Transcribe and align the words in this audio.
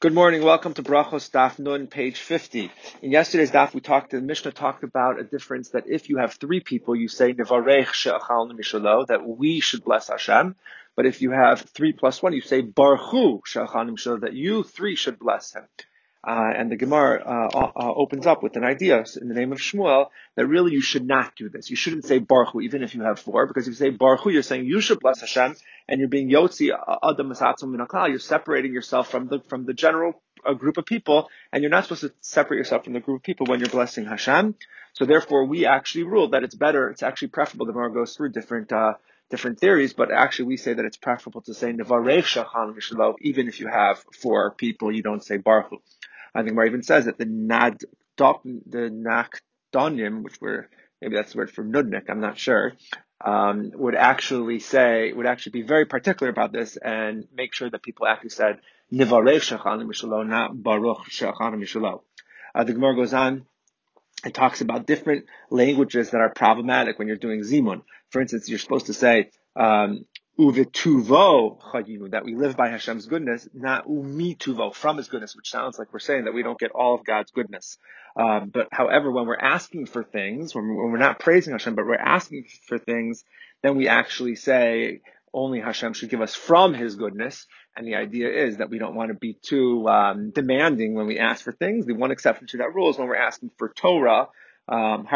Good 0.00 0.14
morning. 0.14 0.42
Welcome 0.42 0.72
to 0.72 0.82
Brachos 0.82 1.30
Daf 1.30 1.58
Nun, 1.58 1.86
page 1.86 2.20
50. 2.20 2.72
In 3.02 3.10
yesterday's 3.10 3.50
Daf, 3.50 3.74
we 3.74 3.82
talked, 3.82 4.12
the 4.12 4.22
Mishnah 4.22 4.52
talked 4.52 4.82
about 4.82 5.20
a 5.20 5.24
difference 5.24 5.68
that 5.72 5.84
if 5.86 6.08
you 6.08 6.16
have 6.16 6.32
three 6.32 6.60
people, 6.60 6.96
you 6.96 7.06
say 7.06 7.34
Nevarech 7.34 7.92
She'achal 7.92 8.50
Mishalo, 8.50 9.06
that 9.08 9.28
we 9.28 9.60
should 9.60 9.84
bless 9.84 10.08
Hashem. 10.08 10.56
But 10.96 11.04
if 11.04 11.20
you 11.20 11.32
have 11.32 11.60
three 11.60 11.92
plus 11.92 12.22
one, 12.22 12.32
you 12.32 12.40
say 12.40 12.62
Barchu 12.62 13.42
She'achal 13.44 13.90
Mishalo, 13.90 14.22
that 14.22 14.32
you 14.32 14.62
three 14.62 14.96
should 14.96 15.18
bless 15.18 15.52
him. 15.52 15.64
Uh, 16.22 16.52
and 16.54 16.70
the 16.70 16.76
Gemara 16.76 17.22
uh, 17.24 17.48
uh, 17.56 17.72
uh, 17.74 17.94
opens 17.94 18.26
up 18.26 18.42
with 18.42 18.54
an 18.56 18.64
idea 18.64 19.04
in 19.20 19.28
the 19.28 19.34
name 19.34 19.52
of 19.52 19.58
Shmuel 19.58 20.08
that 20.36 20.46
really 20.46 20.72
you 20.72 20.82
should 20.82 21.06
not 21.06 21.34
do 21.34 21.48
this. 21.48 21.70
You 21.70 21.76
shouldn't 21.76 22.04
say 22.04 22.18
Baruch 22.18 22.54
even 22.62 22.82
if 22.82 22.94
you 22.94 23.02
have 23.02 23.18
four, 23.18 23.46
because 23.46 23.66
if 23.66 23.72
you 23.72 23.76
say 23.76 23.88
Baruch 23.88 24.26
you're 24.26 24.42
saying 24.42 24.66
you 24.66 24.82
should 24.82 25.00
bless 25.00 25.20
Hashem, 25.20 25.56
and 25.88 25.98
you're 25.98 26.10
being 26.10 26.30
Yotzi 26.30 26.72
uh, 26.72 26.96
Adam 27.02 27.30
Masatzum 27.30 27.74
Minakal, 27.74 28.10
you're 28.10 28.18
separating 28.18 28.74
yourself 28.74 29.10
from 29.10 29.28
the 29.28 29.40
from 29.48 29.64
the 29.64 29.72
general 29.72 30.20
uh, 30.44 30.52
group 30.52 30.76
of 30.76 30.84
people, 30.84 31.30
and 31.54 31.62
you're 31.62 31.70
not 31.70 31.84
supposed 31.84 32.02
to 32.02 32.12
separate 32.20 32.58
yourself 32.58 32.84
from 32.84 32.92
the 32.92 33.00
group 33.00 33.20
of 33.20 33.22
people 33.22 33.46
when 33.46 33.60
you're 33.60 33.70
blessing 33.70 34.04
Hashem. 34.04 34.56
So 34.92 35.06
therefore, 35.06 35.46
we 35.46 35.64
actually 35.64 36.04
rule 36.04 36.28
that 36.30 36.42
it's 36.44 36.54
better, 36.54 36.90
it's 36.90 37.02
actually 37.02 37.28
preferable. 37.28 37.64
The 37.64 37.72
Gemara 37.72 37.94
goes 37.94 38.14
through 38.14 38.32
different 38.32 38.70
different 39.30 39.60
theories, 39.60 39.94
but 39.94 40.10
actually 40.10 40.46
we 40.46 40.56
say 40.58 40.74
that 40.74 40.84
it's 40.84 40.96
preferable 40.96 41.40
to 41.42 41.54
say 41.54 41.72
Nevarech 41.72 42.24
Shachan 42.24 43.16
even 43.20 43.48
if 43.48 43.60
you 43.60 43.68
have 43.68 44.04
four 44.12 44.50
people, 44.50 44.92
you 44.92 45.02
don't 45.02 45.24
say 45.24 45.38
Baruch 45.38 45.80
I 46.34 46.42
think 46.42 46.54
Mar 46.54 46.66
even 46.66 46.82
says 46.82 47.06
that 47.06 47.18
the 47.18 47.26
nad 47.26 47.80
the 48.16 48.90
nakdonim, 49.74 50.22
which 50.22 50.40
were 50.40 50.68
maybe 51.00 51.16
that's 51.16 51.32
the 51.32 51.38
word 51.38 51.50
for 51.50 51.64
nudnik, 51.64 52.10
I'm 52.10 52.20
not 52.20 52.38
sure, 52.38 52.74
um, 53.24 53.72
would 53.74 53.94
actually 53.94 54.58
say 54.58 55.12
would 55.12 55.26
actually 55.26 55.52
be 55.52 55.62
very 55.62 55.86
particular 55.86 56.30
about 56.30 56.52
this 56.52 56.76
and 56.76 57.26
make 57.34 57.54
sure 57.54 57.70
that 57.70 57.82
people 57.82 58.06
actually 58.06 58.30
said 58.30 58.60
nivarech 58.92 59.56
shachan 59.56 59.82
mishalo, 59.82 60.26
not 60.26 60.62
baruch 60.62 61.08
shachan 61.10 61.54
mishalo. 61.54 62.02
Uh, 62.54 62.64
the 62.64 62.72
Gemara 62.72 62.96
goes 62.96 63.14
on 63.14 63.46
and 64.24 64.34
talks 64.34 64.60
about 64.60 64.86
different 64.86 65.26
languages 65.50 66.10
that 66.10 66.20
are 66.20 66.30
problematic 66.30 66.98
when 66.98 67.08
you're 67.08 67.16
doing 67.16 67.40
zimun. 67.40 67.82
For 68.10 68.20
instance, 68.20 68.48
you're 68.48 68.58
supposed 68.58 68.86
to 68.86 68.92
say 68.92 69.30
um, 69.56 70.04
uvituvo 70.40 71.60
chayinu, 71.60 72.10
that 72.12 72.24
we 72.24 72.34
live 72.34 72.56
by 72.56 72.70
Hashem's 72.70 73.06
goodness, 73.06 73.46
not 73.52 73.86
umituvo, 73.86 74.74
from 74.74 74.96
His 74.96 75.08
goodness, 75.08 75.36
which 75.36 75.50
sounds 75.50 75.78
like 75.78 75.92
we're 75.92 75.98
saying 75.98 76.24
that 76.24 76.32
we 76.32 76.42
don't 76.42 76.58
get 76.58 76.70
all 76.70 76.94
of 76.94 77.04
God's 77.04 77.30
goodness. 77.30 77.76
Um, 78.16 78.48
but 78.48 78.68
however, 78.72 79.10
when 79.10 79.26
we're 79.26 79.36
asking 79.36 79.86
for 79.86 80.02
things, 80.02 80.54
when 80.54 80.66
we're 80.66 80.96
not 80.96 81.18
praising 81.18 81.52
Hashem, 81.52 81.74
but 81.74 81.86
we're 81.86 81.94
asking 81.94 82.46
for 82.66 82.78
things, 82.78 83.24
then 83.62 83.76
we 83.76 83.88
actually 83.88 84.34
say 84.34 85.02
only 85.32 85.60
Hashem 85.60 85.92
should 85.92 86.08
give 86.08 86.22
us 86.22 86.34
from 86.34 86.72
His 86.72 86.96
goodness. 86.96 87.46
And 87.76 87.86
the 87.86 87.96
idea 87.96 88.28
is 88.30 88.56
that 88.56 88.70
we 88.70 88.78
don't 88.78 88.94
want 88.94 89.10
to 89.10 89.14
be 89.14 89.34
too 89.34 89.86
um, 89.88 90.30
demanding 90.30 90.94
when 90.94 91.06
we 91.06 91.18
ask 91.18 91.44
for 91.44 91.52
things. 91.52 91.86
The 91.86 91.92
one 91.92 92.10
exception 92.10 92.46
to 92.48 92.56
that 92.58 92.74
rule 92.74 92.90
is 92.90 92.98
when 92.98 93.08
we're 93.08 93.16
asking 93.16 93.50
for 93.58 93.68
Torah, 93.68 94.28
um, 94.70 95.06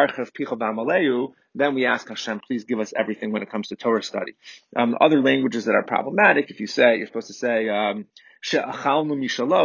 then 1.57 1.75
we 1.75 1.87
ask 1.87 2.09
Hashem, 2.09 2.41
please 2.41 2.65
give 2.65 2.81
us 2.81 2.93
everything 2.97 3.31
when 3.31 3.43
it 3.43 3.51
comes 3.51 3.69
to 3.69 3.77
Torah 3.77 4.03
study. 4.03 4.35
Um, 4.77 4.97
other 5.01 5.23
languages 5.23 5.67
that 5.67 5.77
are 5.77 5.85
problematic, 5.85 6.51
if 6.51 6.59
you 6.59 6.67
say, 6.67 6.97
you're 6.97 7.07
supposed 7.07 7.29
to 7.29 7.35
say, 7.35 7.69
um, 7.69 8.07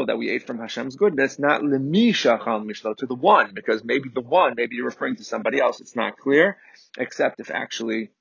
that 0.05 0.15
we 0.17 0.29
ate 0.29 0.45
from 0.45 0.59
Hashem's 0.59 0.95
goodness, 0.95 1.39
not 1.39 1.61
mishalo, 1.61 2.95
to 2.97 3.07
the 3.07 3.15
one, 3.15 3.51
because 3.53 3.83
maybe 3.83 4.09
the 4.13 4.21
one, 4.21 4.53
maybe 4.55 4.75
you're 4.75 4.85
referring 4.85 5.15
to 5.17 5.23
somebody 5.23 5.59
else. 5.59 5.81
It's 5.81 5.95
not 5.95 6.17
clear, 6.17 6.57
except 6.97 7.39
if 7.39 7.51
actually 7.51 8.11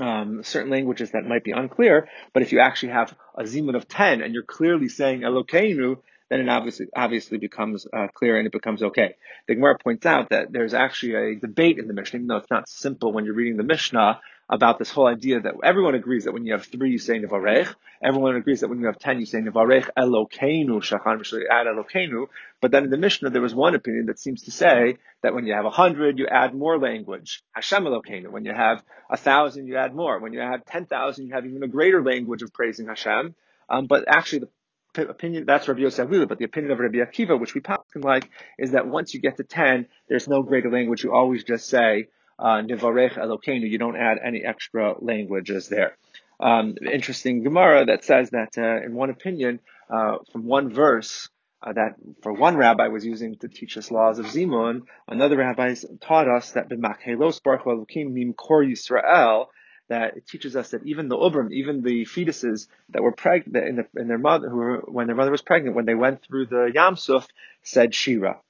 um, 0.00 0.42
certain 0.42 0.70
languages 0.70 1.12
that 1.12 1.24
might 1.24 1.44
be 1.44 1.52
unclear, 1.52 2.08
but 2.32 2.42
if 2.42 2.52
you 2.52 2.60
actually 2.60 2.92
have 2.92 3.14
a 3.36 3.42
zimun 3.42 3.76
of 3.76 3.88
10 3.88 4.22
and 4.22 4.34
you're 4.34 4.42
clearly 4.42 4.88
saying 4.88 5.20
Elokeinu, 5.20 5.96
then 6.32 6.40
it 6.40 6.48
obviously 6.48 6.86
obviously 6.96 7.36
becomes 7.36 7.86
uh, 7.92 8.08
clear 8.14 8.38
and 8.38 8.46
it 8.46 8.52
becomes 8.52 8.82
okay. 8.82 9.16
The 9.46 9.54
Gemara 9.54 9.76
points 9.78 10.06
out 10.06 10.30
that 10.30 10.50
there's 10.50 10.72
actually 10.72 11.14
a 11.14 11.34
debate 11.38 11.78
in 11.78 11.88
the 11.88 11.92
Mishnah, 11.92 12.18
even 12.18 12.26
though 12.28 12.38
it's 12.38 12.50
not 12.50 12.68
simple 12.70 13.12
when 13.12 13.26
you're 13.26 13.34
reading 13.34 13.58
the 13.58 13.62
Mishnah 13.64 14.18
about 14.48 14.78
this 14.78 14.90
whole 14.90 15.06
idea 15.06 15.40
that 15.40 15.54
everyone 15.62 15.94
agrees 15.94 16.24
that 16.24 16.32
when 16.32 16.46
you 16.46 16.52
have 16.52 16.64
three, 16.64 16.90
you 16.90 16.98
say 16.98 17.18
Nevarech. 17.18 17.74
Everyone 18.02 18.34
agrees 18.36 18.60
that 18.60 18.68
when 18.68 18.80
you 18.80 18.86
have 18.86 18.98
ten, 18.98 19.20
you 19.20 19.26
say 19.26 19.40
Nevarech 19.40 19.90
Elokeinu, 19.96 20.80
Shachan 20.82 21.20
add 21.50 21.66
Elokeinu. 21.66 22.26
But 22.60 22.70
then 22.70 22.84
in 22.84 22.90
the 22.90 22.96
Mishnah, 22.96 23.30
there 23.30 23.42
was 23.42 23.54
one 23.54 23.74
opinion 23.74 24.06
that 24.06 24.18
seems 24.18 24.44
to 24.44 24.50
say 24.50 24.96
that 25.22 25.34
when 25.34 25.46
you 25.46 25.52
have 25.52 25.66
a 25.66 25.70
hundred, 25.70 26.18
you 26.18 26.26
add 26.26 26.54
more 26.54 26.78
language. 26.78 27.42
Hashem 27.52 27.84
Elokeinu. 27.84 28.30
When 28.30 28.44
you 28.44 28.54
have 28.54 28.82
a 29.10 29.16
thousand, 29.18 29.66
you 29.66 29.76
add 29.76 29.94
more. 29.94 30.18
When 30.18 30.32
you 30.32 30.40
have 30.40 30.64
ten 30.64 30.86
thousand, 30.86 31.26
you 31.26 31.34
have 31.34 31.44
even 31.44 31.62
a 31.62 31.68
greater 31.68 32.02
language 32.02 32.42
of 32.42 32.52
praising 32.52 32.86
Hashem. 32.86 33.34
Um, 33.68 33.86
but 33.86 34.04
actually, 34.08 34.40
the 34.40 34.48
opinion, 34.96 35.44
that's 35.46 35.68
Rabbi 35.68 35.80
Yossi 35.80 36.06
Haglili, 36.06 36.28
but 36.28 36.38
the 36.38 36.44
opinion 36.44 36.72
of 36.72 36.78
Rabbi 36.78 36.98
Akiva, 36.98 37.38
which 37.38 37.54
we 37.54 37.60
pass 37.60 37.78
like, 37.94 38.28
is 38.58 38.72
that 38.72 38.86
once 38.86 39.14
you 39.14 39.20
get 39.20 39.36
to 39.38 39.44
10, 39.44 39.86
there's 40.08 40.28
no 40.28 40.42
greater 40.42 40.70
language. 40.70 41.04
You 41.04 41.12
always 41.14 41.44
just 41.44 41.68
say, 41.68 42.08
uh. 42.38 42.62
You 42.66 43.78
don't 43.78 43.96
add 43.96 44.18
any 44.24 44.42
extra 44.44 44.94
languages 45.00 45.68
there. 45.68 45.96
Um, 46.40 46.74
interesting 46.90 47.44
Gemara 47.44 47.86
that 47.86 48.04
says 48.04 48.30
that, 48.30 48.58
uh, 48.58 48.84
in 48.84 48.94
one 48.94 49.10
opinion, 49.10 49.60
uh, 49.88 50.16
from 50.32 50.44
one 50.44 50.72
verse, 50.72 51.28
uh, 51.62 51.72
that 51.72 51.94
for 52.22 52.32
one 52.32 52.56
rabbi 52.56 52.88
was 52.88 53.04
using 53.04 53.36
to 53.36 53.48
teach 53.48 53.76
us 53.76 53.90
laws 53.90 54.18
of 54.18 54.26
Zimun, 54.26 54.80
another 55.06 55.36
rabbi 55.36 55.74
taught 56.00 56.28
us 56.28 56.52
that 56.52 56.68
b'makhelos 56.68 57.40
baruch 57.42 57.64
elokim 57.64 58.12
mim 58.12 58.32
kor 58.32 58.64
Yisrael, 58.64 59.46
that 59.92 60.16
it 60.16 60.26
teaches 60.26 60.56
us 60.56 60.70
that 60.70 60.84
even 60.84 61.08
the 61.08 61.16
ubrim, 61.16 61.52
even 61.52 61.82
the 61.82 62.04
fetuses 62.04 62.66
that 62.90 63.02
were 63.02 63.12
pregnant 63.12 63.68
in, 63.68 63.76
the, 63.76 63.86
in, 64.00 64.08
their 64.08 64.18
mother, 64.18 64.48
who 64.48 64.56
were, 64.56 64.78
when 64.86 65.06
their 65.06 65.16
mother 65.16 65.30
was 65.30 65.42
pregnant, 65.42 65.76
when 65.76 65.84
they 65.84 65.94
went 65.94 66.22
through 66.24 66.46
the 66.46 66.70
Yam 66.74 66.96
Suf, 66.96 67.28
said 67.62 67.94
Shira, 67.94 68.40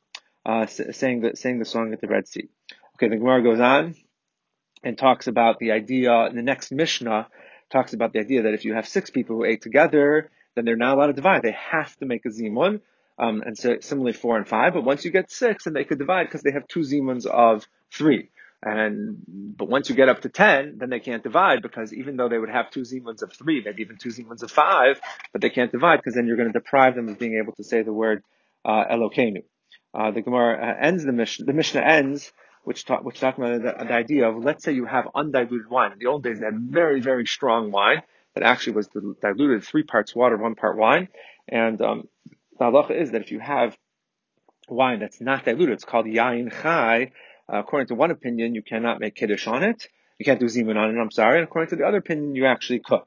uh, 0.47 0.67
saying 0.67 1.21
the 1.21 1.37
saying 1.37 1.59
the 1.59 1.65
song 1.65 1.93
at 1.93 2.01
the 2.01 2.07
Red 2.07 2.29
Sea. 2.29 2.49
Okay, 2.95 3.09
the 3.09 3.17
Gemara 3.17 3.43
goes 3.43 3.61
on 3.61 3.95
and 4.83 4.97
talks 4.97 5.27
about 5.27 5.59
the 5.59 5.73
idea. 5.73 6.27
In 6.27 6.37
the 6.37 6.43
next 6.43 6.71
Mishnah 6.71 7.29
talks 7.71 7.93
about 7.93 8.13
the 8.13 8.21
idea 8.21 8.43
that 8.43 8.55
if 8.55 8.65
you 8.65 8.75
have 8.75 8.87
six 8.87 9.11
people 9.11 9.37
who 9.37 9.45
ate 9.45 9.63
together, 9.63 10.31
then 10.55 10.65
they're 10.65 10.77
not 10.77 10.97
allowed 10.97 11.09
to 11.09 11.13
divide. 11.13 11.43
They 11.43 11.57
have 11.71 11.97
to 11.99 12.07
make 12.07 12.25
a 12.25 12.29
zimun. 12.29 12.81
Um, 13.19 13.43
and 13.45 13.57
so 13.59 13.79
similarly 13.81 14.15
four 14.15 14.37
and 14.37 14.49
five, 14.49 14.73
but 14.73 14.85
once 14.85 15.05
you 15.05 15.11
get 15.11 15.31
six, 15.31 15.65
then 15.65 15.75
they 15.75 15.85
could 15.85 15.99
divide 15.99 16.25
because 16.25 16.43
they 16.43 16.53
have 16.53 16.67
two 16.67 16.81
zimuns 16.81 17.27
of 17.27 17.67
three. 17.93 18.31
And 18.63 19.17
but 19.57 19.69
once 19.69 19.89
you 19.89 19.97
get 19.97 20.09
up 20.09 20.21
to 20.23 20.29
ten, 20.29 20.79
then 20.79 20.89
they 20.89 21.01
can't 21.01 21.23
divide 21.23 21.63
because 21.63 21.93
even 21.93 22.17
though 22.17 22.29
they 22.29 22.39
would 22.39 22.49
have 22.49 22.71
two 22.71 22.83
zimuns 22.83 23.23
of 23.23 23.33
three, 23.33 23.61
maybe 23.65 23.83
even 23.83 23.97
two 23.97 24.11
zimuns 24.11 24.43
of 24.43 24.53
five, 24.53 25.01
but 25.33 25.41
they 25.41 25.51
can't 25.51 25.73
divide 25.73 25.97
because 25.97 26.15
then 26.15 26.27
you're 26.27 26.37
going 26.37 26.53
to 26.53 26.59
deprive 26.59 26.95
them 26.95 27.09
of 27.09 27.19
being 27.19 27.39
able 27.43 27.53
to 27.55 27.65
say 27.65 27.83
the 27.83 27.93
word 27.93 28.23
uh, 28.65 28.85
Elokeinu. 28.85 29.43
Uh, 29.93 30.13
the 30.13 30.23
Gemara 30.23 30.55
uh, 30.65 30.87
ends 30.87 31.05
the 31.05 31.13
Mishnah. 31.13 31.45
The 31.45 31.53
Mishnah 31.53 31.81
ends, 31.81 32.33
which 32.63 32.85
talk, 32.85 33.05
which 33.05 33.19
talking 33.19 33.45
about 33.45 33.63
the, 33.63 33.85
the, 33.85 33.93
idea 33.93 34.29
of 34.29 34.43
let's 34.43 34.63
say 34.63 34.73
you 34.73 34.87
have 34.87 35.09
undiluted 35.13 35.69
wine. 35.69 35.93
In 35.93 35.99
the 35.99 36.07
old 36.07 36.23
days, 36.23 36.39
they 36.39 36.45
had 36.45 36.59
very 36.59 37.01
very 37.01 37.27
strong 37.27 37.73
wine 37.73 38.03
that 38.35 38.45
actually 38.45 38.75
was 38.75 38.89
diluted 39.21 39.65
three 39.65 39.83
parts 39.83 40.15
water, 40.15 40.37
one 40.37 40.55
part 40.55 40.79
wine. 40.79 41.09
And 41.49 41.83
um, 41.83 42.09
the 42.59 42.65
halacha 42.65 42.93
is 42.93 43.11
that 43.11 43.23
if 43.23 43.33
you 43.33 43.41
have 43.41 43.77
wine 44.69 45.01
that's 45.01 45.21
not 45.21 45.45
diluted, 45.45 45.75
it's 45.75 45.85
called 45.85 46.07
yain 46.07 46.51
chai 46.63 47.11
uh, 47.53 47.59
according 47.59 47.89
to 47.89 47.95
one 47.95 48.11
opinion, 48.11 48.55
you 48.55 48.63
cannot 48.63 49.01
make 49.01 49.15
kiddush 49.15 49.47
on 49.47 49.63
it. 49.63 49.89
You 50.19 50.25
can't 50.25 50.41
do 50.41 50.47
zimun 50.47 50.77
on 50.77 50.95
it. 50.95 51.01
I'm 51.01 51.11
sorry. 51.11 51.39
And 51.39 51.49
according 51.49 51.71
to 51.71 51.77
the 51.77 51.87
other 51.87 51.99
opinion, 51.99 52.35
you 52.35 52.47
actually 52.47 52.81
could. 52.81 53.03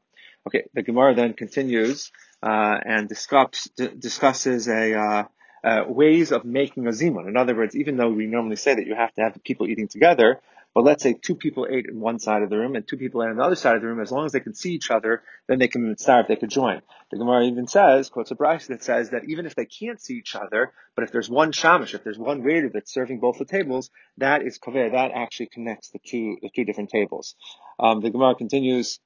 Okay. 0.47 0.65
The 0.73 0.83
Gemara 0.83 1.15
then 1.15 1.33
continues 1.33 2.11
uh, 2.43 2.77
and 2.85 3.07
discuss, 3.09 3.69
d- 3.77 3.89
discusses 3.97 4.67
a 4.67 4.93
uh, 4.93 5.23
uh, 5.63 5.83
ways 5.87 6.31
of 6.31 6.45
making 6.45 6.85
a 6.87 6.91
zimun. 6.91 7.27
In 7.27 7.37
other 7.37 7.55
words, 7.55 7.75
even 7.75 7.97
though 7.97 8.11
we 8.11 8.27
normally 8.27 8.55
say 8.55 8.75
that 8.75 8.85
you 8.85 8.95
have 8.95 9.13
to 9.15 9.21
have 9.21 9.43
people 9.43 9.67
eating 9.67 9.87
together, 9.87 10.41
but 10.75 10.83
let's 10.83 11.01
say 11.01 11.13
two 11.13 11.35
people 11.35 11.65
ate 11.69 11.85
in 11.85 12.01
one 12.01 12.19
side 12.19 12.43
of 12.43 12.49
the 12.49 12.57
room 12.57 12.75
and 12.75 12.85
two 12.85 12.97
people 12.97 13.23
ate 13.23 13.29
on 13.29 13.37
the 13.37 13.43
other 13.43 13.55
side 13.55 13.77
of 13.77 13.81
the 13.81 13.87
room, 13.87 14.01
as 14.01 14.11
long 14.11 14.25
as 14.25 14.33
they 14.33 14.41
can 14.41 14.53
see 14.53 14.73
each 14.73 14.91
other, 14.91 15.23
then 15.47 15.57
they 15.57 15.69
can 15.69 15.97
start, 15.97 16.25
if 16.25 16.27
they 16.27 16.35
could 16.35 16.49
join. 16.49 16.81
The 17.11 17.17
Gemara 17.17 17.45
even 17.45 17.65
says, 17.65 18.09
quotes 18.09 18.31
a 18.31 18.35
Braisa 18.35 18.67
that 18.67 18.83
says 18.83 19.11
that 19.11 19.23
even 19.29 19.45
if 19.45 19.55
they 19.55 19.65
can't 19.65 20.01
see 20.01 20.15
each 20.15 20.35
other, 20.35 20.73
but 20.93 21.05
if 21.05 21.13
there's 21.13 21.29
one 21.29 21.53
shamish, 21.53 21.93
if 21.93 22.03
there's 22.03 22.17
one 22.17 22.43
waiter 22.43 22.69
that's 22.73 22.93
serving 22.93 23.21
both 23.21 23.37
the 23.37 23.45
tables, 23.45 23.89
that 24.17 24.41
is 24.45 24.59
kover, 24.59 24.91
that 24.91 25.11
actually 25.11 25.47
connects 25.47 25.91
the 25.91 25.99
two, 26.05 26.35
the 26.41 26.49
two 26.53 26.65
different 26.65 26.89
tables. 26.89 27.35
Um, 27.79 28.01
the 28.01 28.09
Gemara 28.09 28.35
continues 28.35 28.99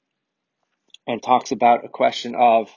and 1.05 1.21
talks 1.21 1.51
about 1.51 1.85
a 1.85 1.89
question 1.89 2.33
of, 2.33 2.69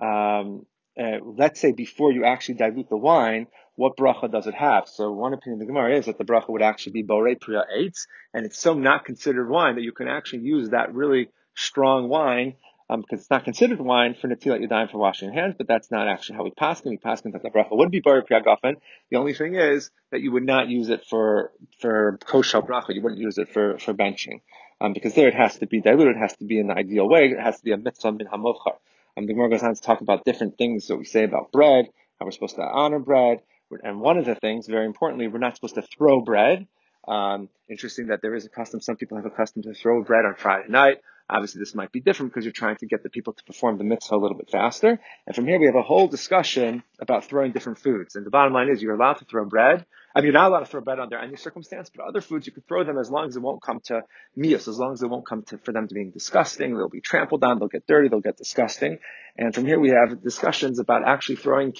um, 0.00 0.64
uh, 0.98 1.18
let's 1.22 1.60
say 1.60 1.72
before 1.72 2.12
you 2.12 2.24
actually 2.24 2.56
dilute 2.56 2.88
the 2.88 2.96
wine, 2.96 3.46
what 3.76 3.96
bracha 3.96 4.30
does 4.30 4.46
it 4.46 4.54
have? 4.54 4.88
So 4.88 5.12
one 5.12 5.32
opinion 5.32 5.60
of 5.62 5.66
the 5.66 5.72
Gemara 5.72 5.96
is 5.96 6.06
that 6.06 6.18
the 6.18 6.24
bracha 6.24 6.48
would 6.48 6.62
actually 6.62 6.92
be 6.92 7.04
borei 7.04 7.40
priya 7.40 7.62
eitz, 7.78 8.06
and 8.34 8.44
it's 8.44 8.58
so 8.58 8.74
not 8.74 9.04
considered 9.04 9.48
wine 9.48 9.76
that 9.76 9.82
you 9.82 9.92
can 9.92 10.08
actually 10.08 10.42
use 10.42 10.70
that 10.70 10.92
really 10.94 11.28
strong 11.54 12.08
wine 12.08 12.54
um, 12.90 13.02
because 13.02 13.20
it's 13.20 13.30
not 13.30 13.44
considered 13.44 13.80
wine 13.80 14.14
for 14.20 14.28
netilat 14.28 14.66
yadayim 14.66 14.90
for 14.90 14.98
washing 14.98 15.32
your 15.32 15.40
hands, 15.40 15.54
but 15.56 15.68
that's 15.68 15.90
not 15.90 16.08
actually 16.08 16.36
how 16.36 16.44
we 16.44 16.50
pass 16.50 16.82
We 16.84 16.96
pass 16.96 17.20
that 17.20 17.42
the 17.42 17.50
bracha 17.50 17.76
would 17.76 17.90
be 17.90 18.00
borei 18.00 18.26
priya 18.26 18.42
gafen. 18.42 18.76
The 19.10 19.18
only 19.18 19.34
thing 19.34 19.54
is 19.54 19.90
that 20.10 20.20
you 20.20 20.32
would 20.32 20.46
not 20.46 20.68
use 20.68 20.88
it 20.88 21.04
for 21.04 21.52
for 21.80 22.18
kos 22.24 22.46
shel 22.46 22.62
bracha. 22.62 22.94
You 22.94 23.02
wouldn't 23.02 23.20
use 23.20 23.38
it 23.38 23.48
for 23.48 23.78
for 23.78 23.94
benching. 23.94 24.40
Um, 24.80 24.92
because 24.92 25.14
there 25.14 25.28
it 25.28 25.34
has 25.34 25.58
to 25.58 25.66
be 25.66 25.80
diluted, 25.80 26.16
it 26.16 26.20
has 26.20 26.36
to 26.36 26.44
be 26.44 26.58
in 26.58 26.68
the 26.68 26.74
ideal 26.74 27.08
way, 27.08 27.26
it 27.26 27.40
has 27.40 27.58
to 27.58 27.64
be 27.64 27.72
a 27.72 27.76
mitzvah 27.76 28.12
min 28.12 28.28
hamochar. 28.28 28.76
Um, 29.18 29.26
the 29.26 29.32
Gemara 29.32 29.50
goes 29.50 29.64
on 29.64 29.74
to 29.74 29.80
talk 29.80 30.00
about 30.00 30.24
different 30.24 30.56
things 30.58 30.86
that 30.86 30.96
we 30.96 31.04
say 31.04 31.24
about 31.24 31.50
bread, 31.50 31.86
how 32.18 32.26
we're 32.26 32.30
supposed 32.30 32.54
to 32.54 32.62
honor 32.62 33.00
bread. 33.00 33.40
And 33.82 34.00
one 34.00 34.16
of 34.16 34.24
the 34.24 34.36
things, 34.36 34.68
very 34.68 34.86
importantly, 34.86 35.26
we're 35.26 35.38
not 35.38 35.56
supposed 35.56 35.74
to 35.74 35.82
throw 35.82 36.20
bread. 36.20 36.68
Um, 37.06 37.48
interesting 37.68 38.08
that 38.08 38.22
there 38.22 38.34
is 38.36 38.46
a 38.46 38.48
custom. 38.48 38.80
Some 38.80 38.96
people 38.96 39.16
have 39.16 39.26
a 39.26 39.30
custom 39.30 39.62
to 39.62 39.74
throw 39.74 40.04
bread 40.04 40.24
on 40.24 40.36
Friday 40.36 40.68
night. 40.68 40.98
Obviously, 41.28 41.58
this 41.58 41.74
might 41.74 41.90
be 41.90 42.00
different 42.00 42.32
because 42.32 42.44
you're 42.44 42.52
trying 42.52 42.76
to 42.76 42.86
get 42.86 43.02
the 43.02 43.10
people 43.10 43.32
to 43.32 43.44
perform 43.44 43.76
the 43.76 43.84
mitzvah 43.84 44.14
a 44.14 44.16
little 44.16 44.36
bit 44.36 44.50
faster. 44.50 45.00
And 45.26 45.34
from 45.34 45.46
here, 45.46 45.58
we 45.58 45.66
have 45.66 45.74
a 45.74 45.82
whole 45.82 46.06
discussion 46.06 46.84
about 47.00 47.24
throwing 47.24 47.52
different 47.52 47.78
foods. 47.78 48.14
And 48.14 48.24
the 48.24 48.30
bottom 48.30 48.52
line 48.52 48.70
is 48.70 48.80
you're 48.80 48.94
allowed 48.94 49.18
to 49.18 49.24
throw 49.24 49.44
bread. 49.44 49.84
I 50.18 50.20
mean, 50.20 50.32
you're 50.32 50.40
not 50.40 50.50
allowed 50.50 50.60
to 50.60 50.66
throw 50.66 50.80
bread 50.80 50.98
under 50.98 51.16
any 51.16 51.36
circumstance, 51.36 51.92
but 51.94 52.04
other 52.04 52.20
foods 52.20 52.44
you 52.44 52.52
can 52.52 52.64
throw 52.66 52.82
them 52.82 52.98
as 52.98 53.08
long 53.08 53.28
as 53.28 53.36
it 53.36 53.40
won't 53.40 53.62
come 53.62 53.78
to 53.84 54.02
meals, 54.34 54.66
as 54.66 54.76
long 54.76 54.92
as 54.92 55.00
it 55.00 55.08
won't 55.08 55.24
come 55.24 55.44
to, 55.44 55.58
for 55.58 55.70
them 55.70 55.86
to 55.86 55.94
being 55.94 56.10
disgusting. 56.10 56.76
They'll 56.76 56.88
be 56.88 57.00
trampled 57.00 57.44
on, 57.44 57.60
they'll 57.60 57.68
get 57.68 57.86
dirty, 57.86 58.08
they'll 58.08 58.18
get 58.18 58.36
disgusting. 58.36 58.98
And 59.36 59.54
from 59.54 59.64
here, 59.64 59.78
we 59.78 59.90
have 59.90 60.20
discussions 60.20 60.80
about 60.80 61.06
actually 61.06 61.36
throwing 61.36 61.72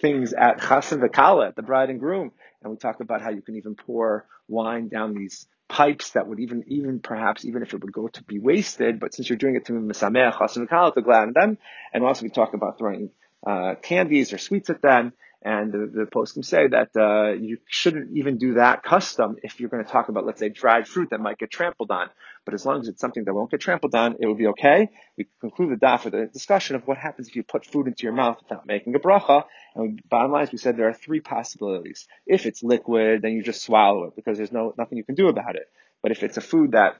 things 0.00 0.32
at 0.32 0.58
chassan 0.58 1.06
v'kala, 1.06 1.48
at 1.48 1.54
the 1.54 1.60
bride 1.60 1.90
and 1.90 2.00
groom. 2.00 2.32
And 2.62 2.70
we 2.70 2.78
talk 2.78 3.00
about 3.00 3.20
how 3.20 3.28
you 3.28 3.42
can 3.42 3.56
even 3.56 3.74
pour 3.74 4.24
wine 4.48 4.88
down 4.88 5.12
these 5.12 5.46
pipes 5.68 6.12
that 6.12 6.26
would 6.26 6.40
even, 6.40 6.64
even 6.68 6.98
perhaps, 6.98 7.44
even 7.44 7.62
if 7.62 7.74
it 7.74 7.82
would 7.82 7.92
go 7.92 8.08
to 8.08 8.22
be 8.22 8.38
wasted, 8.38 9.00
but 9.00 9.12
since 9.12 9.28
you're 9.28 9.36
doing 9.36 9.56
it 9.56 9.66
to 9.66 9.74
Mesameh, 9.74 10.32
Chasim 10.32 10.66
Kala, 10.66 10.94
to 10.94 11.02
gladden 11.02 11.34
them, 11.34 11.58
and 11.92 12.02
also 12.02 12.22
we 12.22 12.30
talk 12.30 12.54
about 12.54 12.78
throwing 12.78 13.10
uh, 13.46 13.74
candies 13.82 14.32
or 14.32 14.38
sweets 14.38 14.70
at 14.70 14.80
them, 14.80 15.12
and 15.44 15.72
the, 15.72 15.90
the 15.92 16.04
poskim 16.04 16.44
say 16.44 16.68
that 16.68 16.90
uh, 16.96 17.32
you 17.32 17.58
shouldn't 17.66 18.16
even 18.16 18.38
do 18.38 18.54
that 18.54 18.82
custom 18.82 19.36
if 19.42 19.58
you're 19.58 19.68
going 19.68 19.84
to 19.84 19.90
talk 19.90 20.08
about, 20.08 20.24
let's 20.24 20.38
say, 20.38 20.48
dried 20.48 20.86
fruit 20.86 21.10
that 21.10 21.20
might 21.20 21.38
get 21.38 21.50
trampled 21.50 21.90
on. 21.90 22.08
But 22.44 22.54
as 22.54 22.64
long 22.64 22.80
as 22.80 22.88
it's 22.88 23.00
something 23.00 23.24
that 23.24 23.34
won't 23.34 23.50
get 23.50 23.60
trampled 23.60 23.94
on, 23.94 24.16
it 24.20 24.26
will 24.26 24.36
be 24.36 24.46
okay. 24.48 24.90
We 25.16 25.26
conclude 25.40 25.70
the 25.70 25.84
daf 25.84 26.04
with 26.04 26.14
a 26.14 26.26
discussion 26.26 26.76
of 26.76 26.86
what 26.86 26.96
happens 26.96 27.28
if 27.28 27.36
you 27.36 27.42
put 27.42 27.66
food 27.66 27.86
into 27.88 28.04
your 28.04 28.12
mouth 28.12 28.38
without 28.42 28.66
making 28.66 28.94
a 28.94 29.00
bracha. 29.00 29.44
And 29.74 30.00
bottom 30.08 30.30
line 30.32 30.44
is 30.44 30.52
we 30.52 30.58
said 30.58 30.76
there 30.76 30.88
are 30.88 30.94
three 30.94 31.20
possibilities. 31.20 32.06
If 32.26 32.46
it's 32.46 32.62
liquid, 32.62 33.22
then 33.22 33.32
you 33.32 33.42
just 33.42 33.62
swallow 33.62 34.04
it 34.04 34.16
because 34.16 34.38
there's 34.38 34.52
no 34.52 34.74
nothing 34.78 34.98
you 34.98 35.04
can 35.04 35.14
do 35.14 35.28
about 35.28 35.56
it. 35.56 35.66
But 36.02 36.12
if 36.12 36.22
it's 36.22 36.36
a 36.36 36.40
food 36.40 36.72
that 36.72 36.96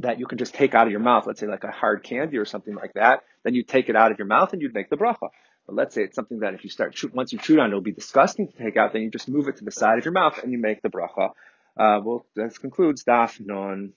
that 0.00 0.18
you 0.18 0.26
can 0.26 0.38
just 0.38 0.54
take 0.54 0.74
out 0.74 0.86
of 0.86 0.90
your 0.90 1.00
mouth, 1.00 1.24
let's 1.26 1.38
say 1.38 1.46
like 1.46 1.64
a 1.64 1.70
hard 1.70 2.02
candy 2.02 2.36
or 2.36 2.44
something 2.44 2.74
like 2.74 2.94
that, 2.94 3.20
then 3.44 3.54
you 3.54 3.62
take 3.62 3.88
it 3.88 3.96
out 3.96 4.10
of 4.10 4.18
your 4.18 4.26
mouth 4.26 4.52
and 4.52 4.60
you'd 4.60 4.74
make 4.74 4.90
the 4.90 4.96
bracha. 4.96 5.28
But 5.66 5.74
let's 5.76 5.94
say 5.94 6.02
it's 6.02 6.14
something 6.14 6.40
that 6.40 6.54
if 6.54 6.64
you 6.64 6.70
start, 6.70 6.96
once 7.12 7.32
you 7.32 7.38
chew 7.38 7.60
on 7.60 7.66
it, 7.66 7.68
it'll 7.68 7.80
be 7.80 7.92
disgusting 7.92 8.48
to 8.48 8.56
take 8.56 8.76
out, 8.76 8.92
then 8.92 9.02
you 9.02 9.10
just 9.10 9.28
move 9.28 9.48
it 9.48 9.58
to 9.58 9.64
the 9.64 9.70
side 9.70 9.98
of 9.98 10.04
your 10.04 10.12
mouth 10.12 10.38
and 10.42 10.52
you 10.52 10.58
make 10.58 10.82
the 10.82 10.88
bracha. 10.88 11.30
Uh, 11.76 12.00
well, 12.04 12.26
that 12.36 12.58
concludes 12.60 13.04
daf 13.04 13.40
Nun 13.40 13.92